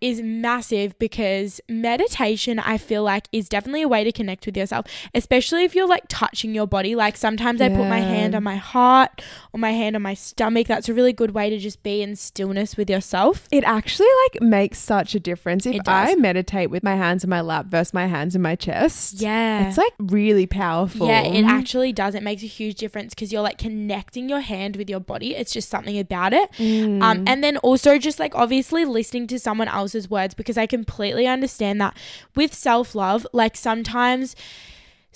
[0.00, 4.86] is massive because meditation, I feel like, is definitely a way to connect with yourself,
[5.14, 6.94] especially if you're like touching your body.
[6.94, 9.22] Like sometimes I put my hand on my heart
[9.52, 10.66] or my hand on my stomach.
[10.66, 13.48] That's a really good way to just be in stillness with yourself.
[13.50, 15.66] It actually like makes such a difference.
[15.66, 16.10] If It does.
[16.10, 19.20] I meditate with my hands in my lap versus my hands in my chest.
[19.20, 19.68] Yeah.
[19.68, 21.06] It's like really powerful.
[21.06, 22.14] Yeah, it actually does.
[22.14, 25.34] It makes a huge difference because you're like connecting your hand with your body.
[25.34, 26.50] It's just something about it.
[26.52, 27.02] Mm.
[27.02, 31.26] Um, and then also just like obviously listening to someone else's words because I completely
[31.26, 31.96] understand that
[32.34, 34.36] with self love, like sometimes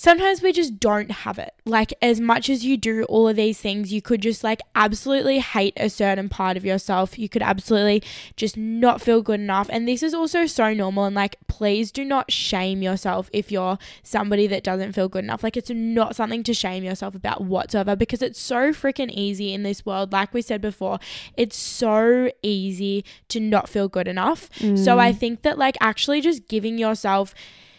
[0.01, 1.53] sometimes we just don't have it.
[1.67, 5.41] Like, as much as you do all of these things, you could just like absolutely
[5.41, 7.19] hate a certain part of yourself.
[7.19, 8.03] You could absolutely
[8.35, 9.69] just not feel good enough.
[9.71, 11.05] And this is also so normal.
[11.05, 15.43] And like, please do not shame yourself if you're somebody that doesn't feel good enough.
[15.43, 19.65] Like, it's not something to shame yourself about whatsoever because it's so freaking easy in
[19.65, 20.13] this world.
[20.13, 20.99] Like we said before,
[21.37, 24.49] it's so easy to not feel good enough.
[24.77, 25.19] So I mm.
[25.19, 27.35] think that like actually just giving yourself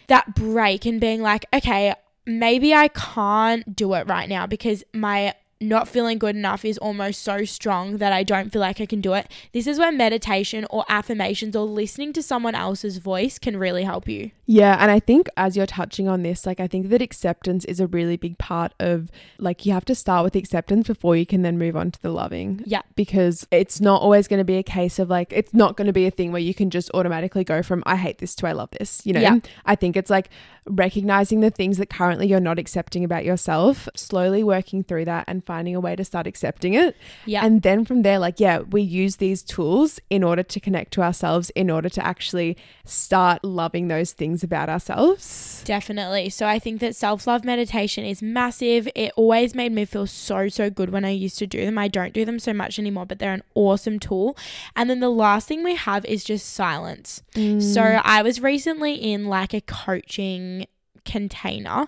[0.05, 5.33] that break and being like, okay, maybe I can't do it right now because my
[5.61, 8.99] not feeling good enough is almost so strong that I don't feel like I can
[8.99, 9.31] do it.
[9.53, 14.07] This is where meditation or affirmations or listening to someone else's voice can really help
[14.07, 14.31] you.
[14.45, 17.79] Yeah, and I think as you're touching on this, like I think that acceptance is
[17.79, 21.41] a really big part of like you have to start with acceptance before you can
[21.41, 22.61] then move on to the loving.
[22.65, 22.81] Yeah.
[22.95, 25.93] Because it's not always going to be a case of like it's not going to
[25.93, 28.51] be a thing where you can just automatically go from I hate this to I
[28.51, 29.21] love this, you know.
[29.21, 29.39] Yeah.
[29.65, 30.29] I think it's like
[30.67, 35.45] recognizing the things that currently you're not accepting about yourself, slowly working through that and
[35.51, 36.95] finding a way to start accepting it.
[37.25, 37.45] Yeah.
[37.45, 41.01] And then from there, like, yeah, we use these tools in order to connect to
[41.01, 45.61] ourselves, in order to actually start loving those things about ourselves.
[45.65, 46.29] Definitely.
[46.29, 48.87] So I think that self love meditation is massive.
[48.95, 51.77] It always made me feel so, so good when I used to do them.
[51.77, 54.37] I don't do them so much anymore, but they're an awesome tool.
[54.77, 57.23] And then the last thing we have is just silence.
[57.35, 57.61] Mm.
[57.61, 60.65] So I was recently in like a coaching
[61.05, 61.87] container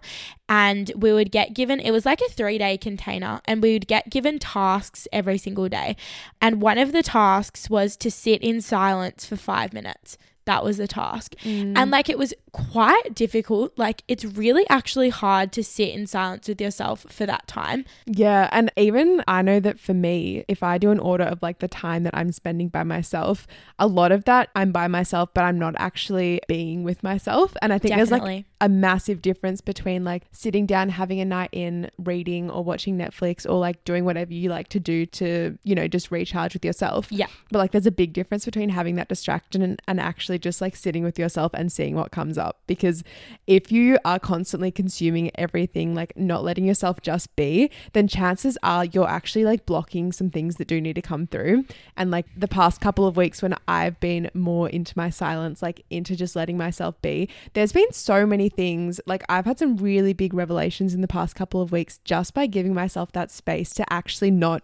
[0.49, 3.87] and we would get given it was like a 3 day container and we would
[3.87, 5.95] get given tasks every single day.
[6.41, 10.17] And one of the tasks was to sit in silence for 5 minutes.
[10.45, 11.35] That was the task.
[11.43, 11.77] Mm.
[11.77, 16.47] And like it was quite difficult like it's really actually hard to sit in silence
[16.47, 18.49] with yourself for that time Yeah.
[18.51, 21.67] And even I know that for me, if I do an order of like the
[21.67, 23.47] time that I'm spending by myself,
[23.79, 27.55] a lot of that I'm by myself, but I'm not actually being with myself.
[27.61, 31.49] And I think there's like a massive difference between like sitting down, having a night
[31.51, 35.75] in, reading or watching Netflix or like doing whatever you like to do to, you
[35.75, 37.11] know, just recharge with yourself.
[37.11, 37.27] Yeah.
[37.51, 40.75] But like there's a big difference between having that distraction and, and actually just like
[40.75, 42.42] sitting with yourself and seeing what comes up.
[42.67, 43.03] Because
[43.47, 48.85] if you are constantly consuming everything, like not letting yourself just be, then chances are
[48.85, 51.65] you're actually like blocking some things that do need to come through.
[51.97, 55.83] And like the past couple of weeks when I've been more into my silence, like
[55.89, 58.99] into just letting myself be, there's been so many things.
[59.05, 62.47] Like I've had some really big revelations in the past couple of weeks just by
[62.47, 64.63] giving myself that space to actually not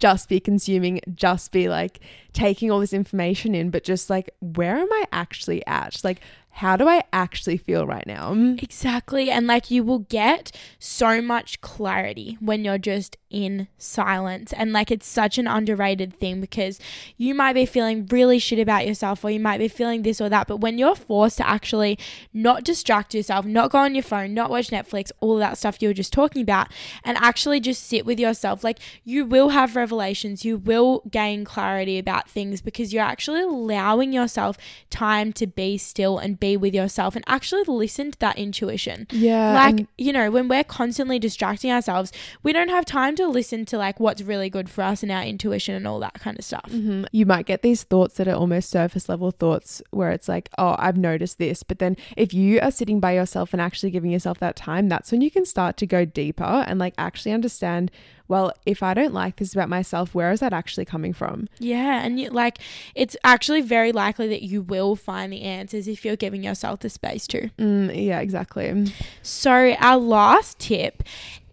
[0.00, 2.00] just be consuming, just be like
[2.32, 6.02] taking all this information in, but just like, where am I actually at?
[6.02, 8.32] Like, how do I actually feel right now?
[8.58, 9.30] Exactly.
[9.30, 14.52] And like you will get so much clarity when you're just in silence.
[14.52, 16.80] And like it's such an underrated thing because
[17.16, 20.28] you might be feeling really shit about yourself or you might be feeling this or
[20.28, 20.48] that.
[20.48, 21.98] But when you're forced to actually
[22.34, 25.88] not distract yourself, not go on your phone, not watch Netflix, all that stuff you
[25.88, 26.68] were just talking about,
[27.04, 31.98] and actually just sit with yourself, like you will have revelations, you will gain clarity
[31.98, 34.58] about things because you're actually allowing yourself
[34.90, 39.06] time to be still and be with yourself and actually listen to that intuition.
[39.10, 39.52] Yeah.
[39.52, 43.78] Like, you know, when we're constantly distracting ourselves, we don't have time to listen to
[43.78, 46.68] like what's really good for us and our intuition and all that kind of stuff.
[46.70, 47.06] Mhm.
[47.12, 50.74] You might get these thoughts that are almost surface level thoughts where it's like, oh,
[50.78, 51.62] I've noticed this.
[51.62, 55.12] But then if you are sitting by yourself and actually giving yourself that time, that's
[55.12, 57.90] when you can start to go deeper and like actually understand,
[58.30, 61.48] well, if I don't like this about myself, where is that actually coming from?
[61.58, 62.60] Yeah, and you like
[62.94, 66.90] it's actually very likely that you will find the answers if you're giving yourself the
[66.90, 67.50] space to.
[67.58, 68.94] Mm, yeah, exactly.
[69.22, 71.02] So, our last tip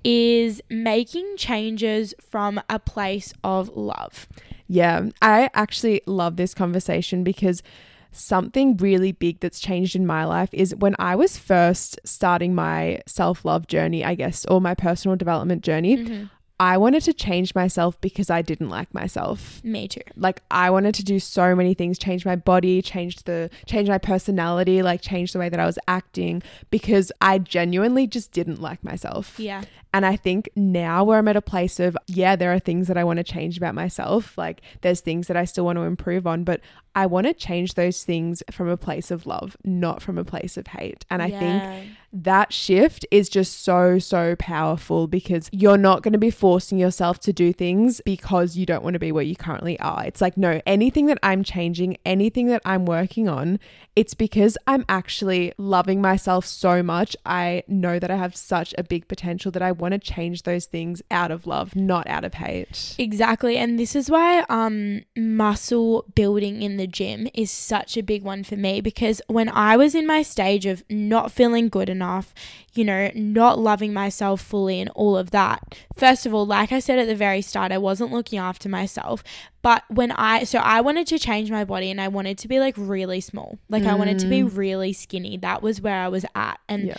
[0.03, 4.27] is making changes from a place of love.
[4.67, 7.63] Yeah, I actually love this conversation because
[8.11, 13.01] something really big that's changed in my life is when I was first starting my
[13.07, 16.27] self love journey, I guess, or my personal development journey.
[16.59, 19.63] I wanted to change myself because I didn't like myself.
[19.63, 20.01] Me too.
[20.15, 23.99] Like I wanted to do so many things, change my body, change the change my
[23.99, 26.41] personality, like change the way that I was acting
[26.71, 29.39] because I genuinely just didn't like myself.
[29.39, 29.63] Yeah.
[29.93, 32.97] And I think now where I'm at a place of, yeah, there are things that
[32.97, 34.37] I want to change about myself.
[34.37, 36.61] Like there's things that I still want to improve on, but
[36.95, 40.57] I want to change those things from a place of love, not from a place
[40.57, 41.05] of hate.
[41.09, 41.83] And I think Yeah.
[42.13, 47.19] That shift is just so, so powerful because you're not going to be forcing yourself
[47.21, 50.05] to do things because you don't want to be where you currently are.
[50.05, 53.59] It's like, no, anything that I'm changing, anything that I'm working on,
[53.95, 57.15] it's because I'm actually loving myself so much.
[57.25, 60.65] I know that I have such a big potential that I want to change those
[60.65, 62.95] things out of love, not out of hate.
[62.99, 63.57] Exactly.
[63.57, 68.43] And this is why um muscle building in the gym is such a big one
[68.43, 72.33] for me because when I was in my stage of not feeling good enough,
[72.73, 75.75] you know, not loving myself fully and all of that.
[75.95, 79.23] First of all, like I said at the very start, I wasn't looking after myself.
[79.61, 82.59] But when I, so I wanted to change my body and I wanted to be
[82.59, 83.57] like really small.
[83.69, 84.55] Like I wanted to be Mm.
[84.55, 85.35] really skinny.
[85.37, 86.59] That was where I was at.
[86.69, 86.95] And Yeah.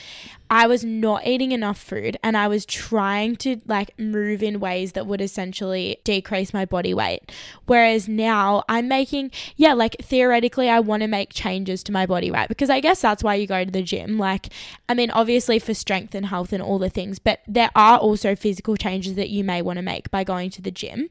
[0.50, 4.92] I was not eating enough food and I was trying to like move in ways
[4.92, 7.30] that would essentially decrease my body weight.
[7.66, 12.30] Whereas now I'm making, yeah, like theoretically, I want to make changes to my body
[12.30, 14.18] weight because I guess that's why you go to the gym.
[14.18, 14.48] Like,
[14.88, 18.34] I mean, obviously for strength and health and all the things, but there are also
[18.34, 21.08] physical changes that you may want to make by going to the gym.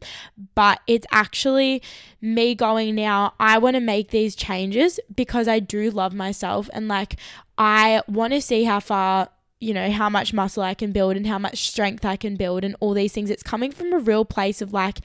[0.56, 5.90] But it's actually me going now, I want to make these changes because I do
[5.92, 7.18] love myself and like
[7.58, 9.30] I want to see how far
[9.60, 12.64] you know how much muscle I can build and how much strength I can build
[12.64, 13.30] and all these things.
[13.30, 15.00] It's coming from a real place of like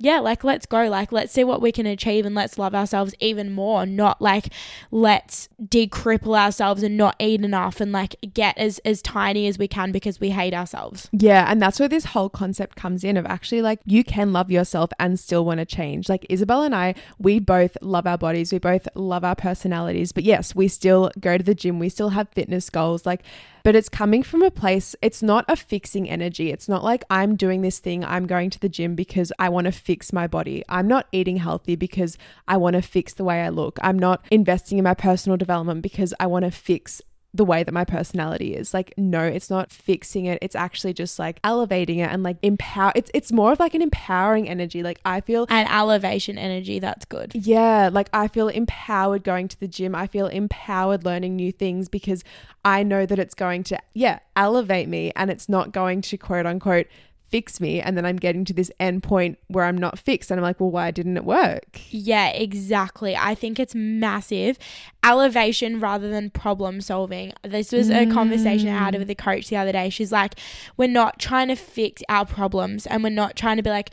[0.00, 3.14] yeah like let's go like let's see what we can achieve and let's love ourselves
[3.20, 4.46] even more not like
[4.90, 9.68] let's decripple ourselves and not eat enough and like get as as tiny as we
[9.68, 11.08] can because we hate ourselves.
[11.12, 14.50] Yeah, and that's where this whole concept comes in of actually like you can love
[14.50, 16.08] yourself and still want to change.
[16.08, 20.24] Like Isabel and I, we both love our bodies, we both love our personalities, but
[20.24, 23.22] yes, we still go to the gym, we still have fitness goals, like
[23.62, 26.50] but it's coming from a place it's not a fixing energy.
[26.50, 29.66] It's not like I'm doing this thing, I'm going to the gym because I want
[29.66, 30.64] to fix my body.
[30.68, 32.16] I'm not eating healthy because
[32.48, 33.78] I want to fix the way I look.
[33.82, 37.02] I'm not investing in my personal development because I want to fix
[37.32, 38.74] the way that my personality is.
[38.74, 40.38] Like, no, it's not fixing it.
[40.42, 42.92] It's actually just like elevating it and like empower.
[42.94, 44.82] It's it's more of like an empowering energy.
[44.82, 45.46] Like I feel.
[45.48, 49.94] an elevation energy that's good Yeah, like I feel empowered going to the gym.
[49.94, 52.24] I feel empowered learning new things because
[52.64, 56.46] I know that it's going to, yeah, elevate me and it's not going to quote
[56.46, 56.86] unquote
[57.30, 57.80] fix me.
[57.80, 60.30] And then I'm getting to this end point where I'm not fixed.
[60.30, 61.80] And I'm like, well, why didn't it work?
[61.90, 63.16] Yeah, exactly.
[63.16, 64.58] I think it's massive.
[65.02, 67.32] Elevation rather than problem solving.
[67.42, 68.98] This was a conversation I had mm.
[68.98, 69.88] with the coach the other day.
[69.88, 70.34] She's like,
[70.76, 73.90] we're not trying to fix our problems and we're not trying to be like,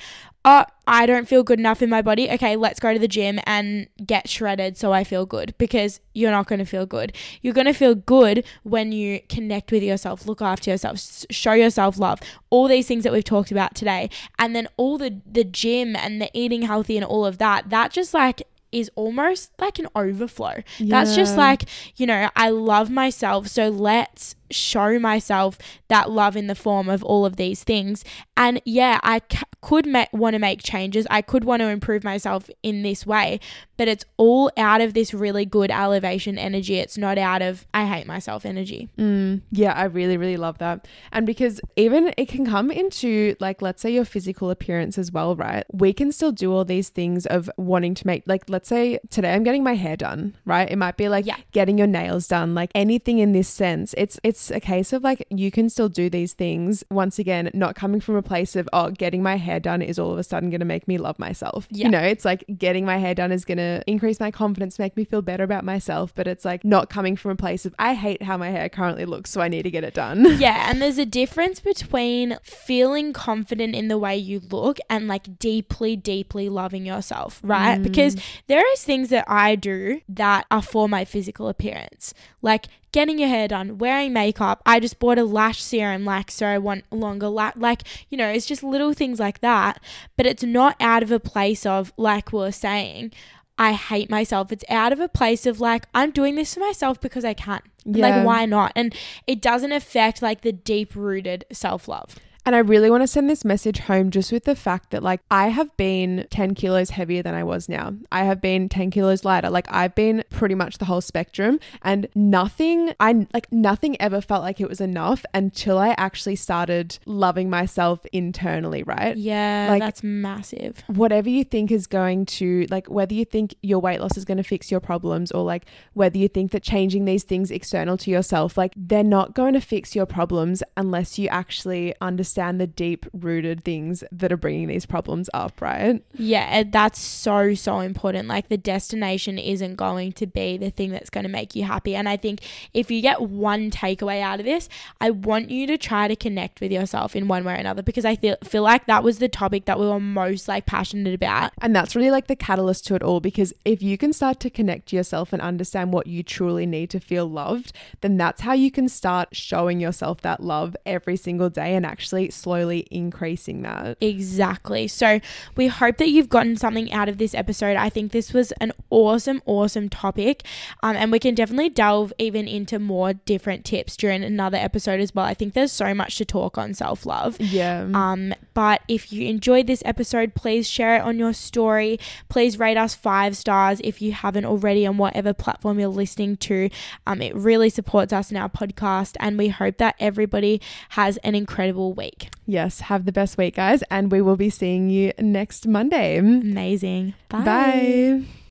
[0.47, 2.31] oh, I don't feel good enough in my body.
[2.31, 6.31] Okay, let's go to the gym and get shredded so I feel good because you're
[6.31, 7.13] not going to feel good.
[7.41, 11.99] You're going to feel good when you connect with yourself, look after yourself, show yourself
[11.99, 14.09] love, all these things that we've talked about today.
[14.39, 17.91] And then all the the gym and the eating healthy and all of that, that
[17.91, 18.43] just like
[18.79, 20.63] is almost like an overflow.
[20.79, 21.63] That's just like,
[21.95, 27.03] you know, I love myself, so let's show myself that love in the form of
[27.03, 28.03] all of these things.
[28.35, 31.07] And yeah, I c- could ma- want to make changes.
[31.09, 33.39] I could want to improve myself in this way,
[33.77, 36.75] but it's all out of this really good elevation energy.
[36.75, 38.89] It's not out of I hate myself energy.
[38.97, 40.87] Mm, yeah, I really, really love that.
[41.11, 45.35] And because even it can come into, like, let's say your physical appearance as well,
[45.35, 45.65] right?
[45.73, 49.33] We can still do all these things of wanting to make, like, let's say today
[49.33, 50.69] I'm getting my hair done, right?
[50.69, 51.37] It might be like Yeah.
[51.51, 53.93] getting your nails done, like anything in this sense.
[53.97, 56.83] It's, it's a case of like, you can still do these things.
[56.89, 60.11] Once again, not coming from a place of, oh, getting my hair done is all
[60.11, 61.67] of a sudden going to make me love myself.
[61.69, 61.85] Yeah.
[61.85, 64.95] You know, it's like getting my hair done is going to increase my confidence, make
[64.95, 66.13] me feel better about myself.
[66.15, 69.05] But it's like not coming from a place of, I hate how my hair currently
[69.05, 70.25] looks, so I need to get it done.
[70.37, 75.39] Yeah, and there's a difference between feeling confident in the way you look and like
[75.39, 77.79] deeply, deeply loving yourself, right?
[77.79, 77.83] Mm.
[77.83, 78.15] Because
[78.45, 83.29] there is things that I do that are for my physical appearance, like getting your
[83.29, 84.61] hair done, wearing makeup.
[84.65, 87.55] I just bought a lash serum, like so I want longer lash.
[87.55, 89.81] Like you know, it's just little things like that.
[90.15, 93.11] But it's not out of a place of like we we're saying.
[93.59, 94.51] I hate myself.
[94.51, 97.61] It's out of a place of like, I'm doing this for myself because I can.
[97.85, 98.07] Yeah.
[98.07, 98.71] Like, why not?
[98.75, 102.17] And it doesn't affect like the deep rooted self love.
[102.47, 105.19] And I really want to send this message home just with the fact that, like,
[105.29, 107.93] I have been 10 kilos heavier than I was now.
[108.09, 109.49] I have been 10 kilos lighter.
[109.49, 114.43] Like, I've been pretty much the whole spectrum, and nothing, I like, nothing ever felt
[114.43, 119.17] like it was enough until I actually started loving myself internally, right?
[119.17, 120.85] Yeah, Like- that's massive.
[120.87, 124.37] whatever you think is going to like whether you think your weight loss is going
[124.37, 128.09] to fix your problems or like whether you think that changing these things external to
[128.09, 132.67] yourself like they're not going to fix your problems unless you actually understand understand the
[132.67, 136.03] deep rooted things that are bringing these problems up, right?
[136.13, 138.27] Yeah, that's so, so important.
[138.27, 141.95] Like the destination isn't going to be the thing that's going to make you happy.
[141.95, 142.41] And I think
[142.73, 144.69] if you get one takeaway out of this,
[145.01, 148.05] I want you to try to connect with yourself in one way or another because
[148.05, 151.51] I feel, feel like that was the topic that we were most like passionate about.
[151.61, 154.49] And that's really like the catalyst to it all because if you can start to
[154.49, 158.53] connect to yourself and understand what you truly need to feel loved, then that's how
[158.53, 163.97] you can start showing yourself that love every single day and actually slowly increasing that.
[164.01, 164.87] Exactly.
[164.87, 165.19] So
[165.55, 167.77] we hope that you've gotten something out of this episode.
[167.77, 170.43] I think this was an awesome, awesome topic.
[170.83, 175.13] Um, and we can definitely delve even into more different tips during another episode as
[175.13, 175.25] well.
[175.25, 177.39] I think there's so much to talk on self love.
[177.39, 177.87] Yeah.
[177.93, 181.99] Um, but if you enjoyed this episode, please share it on your story.
[182.29, 186.69] Please rate us five stars if you haven't already on whatever platform you're listening to.
[187.05, 191.35] Um, it really supports us in our podcast, and we hope that everybody has an
[191.35, 192.06] incredible week.
[192.45, 192.81] Yes.
[192.81, 193.83] Have the best week, guys.
[193.89, 196.17] And we will be seeing you next Monday.
[196.17, 197.13] Amazing.
[197.29, 198.23] Bye.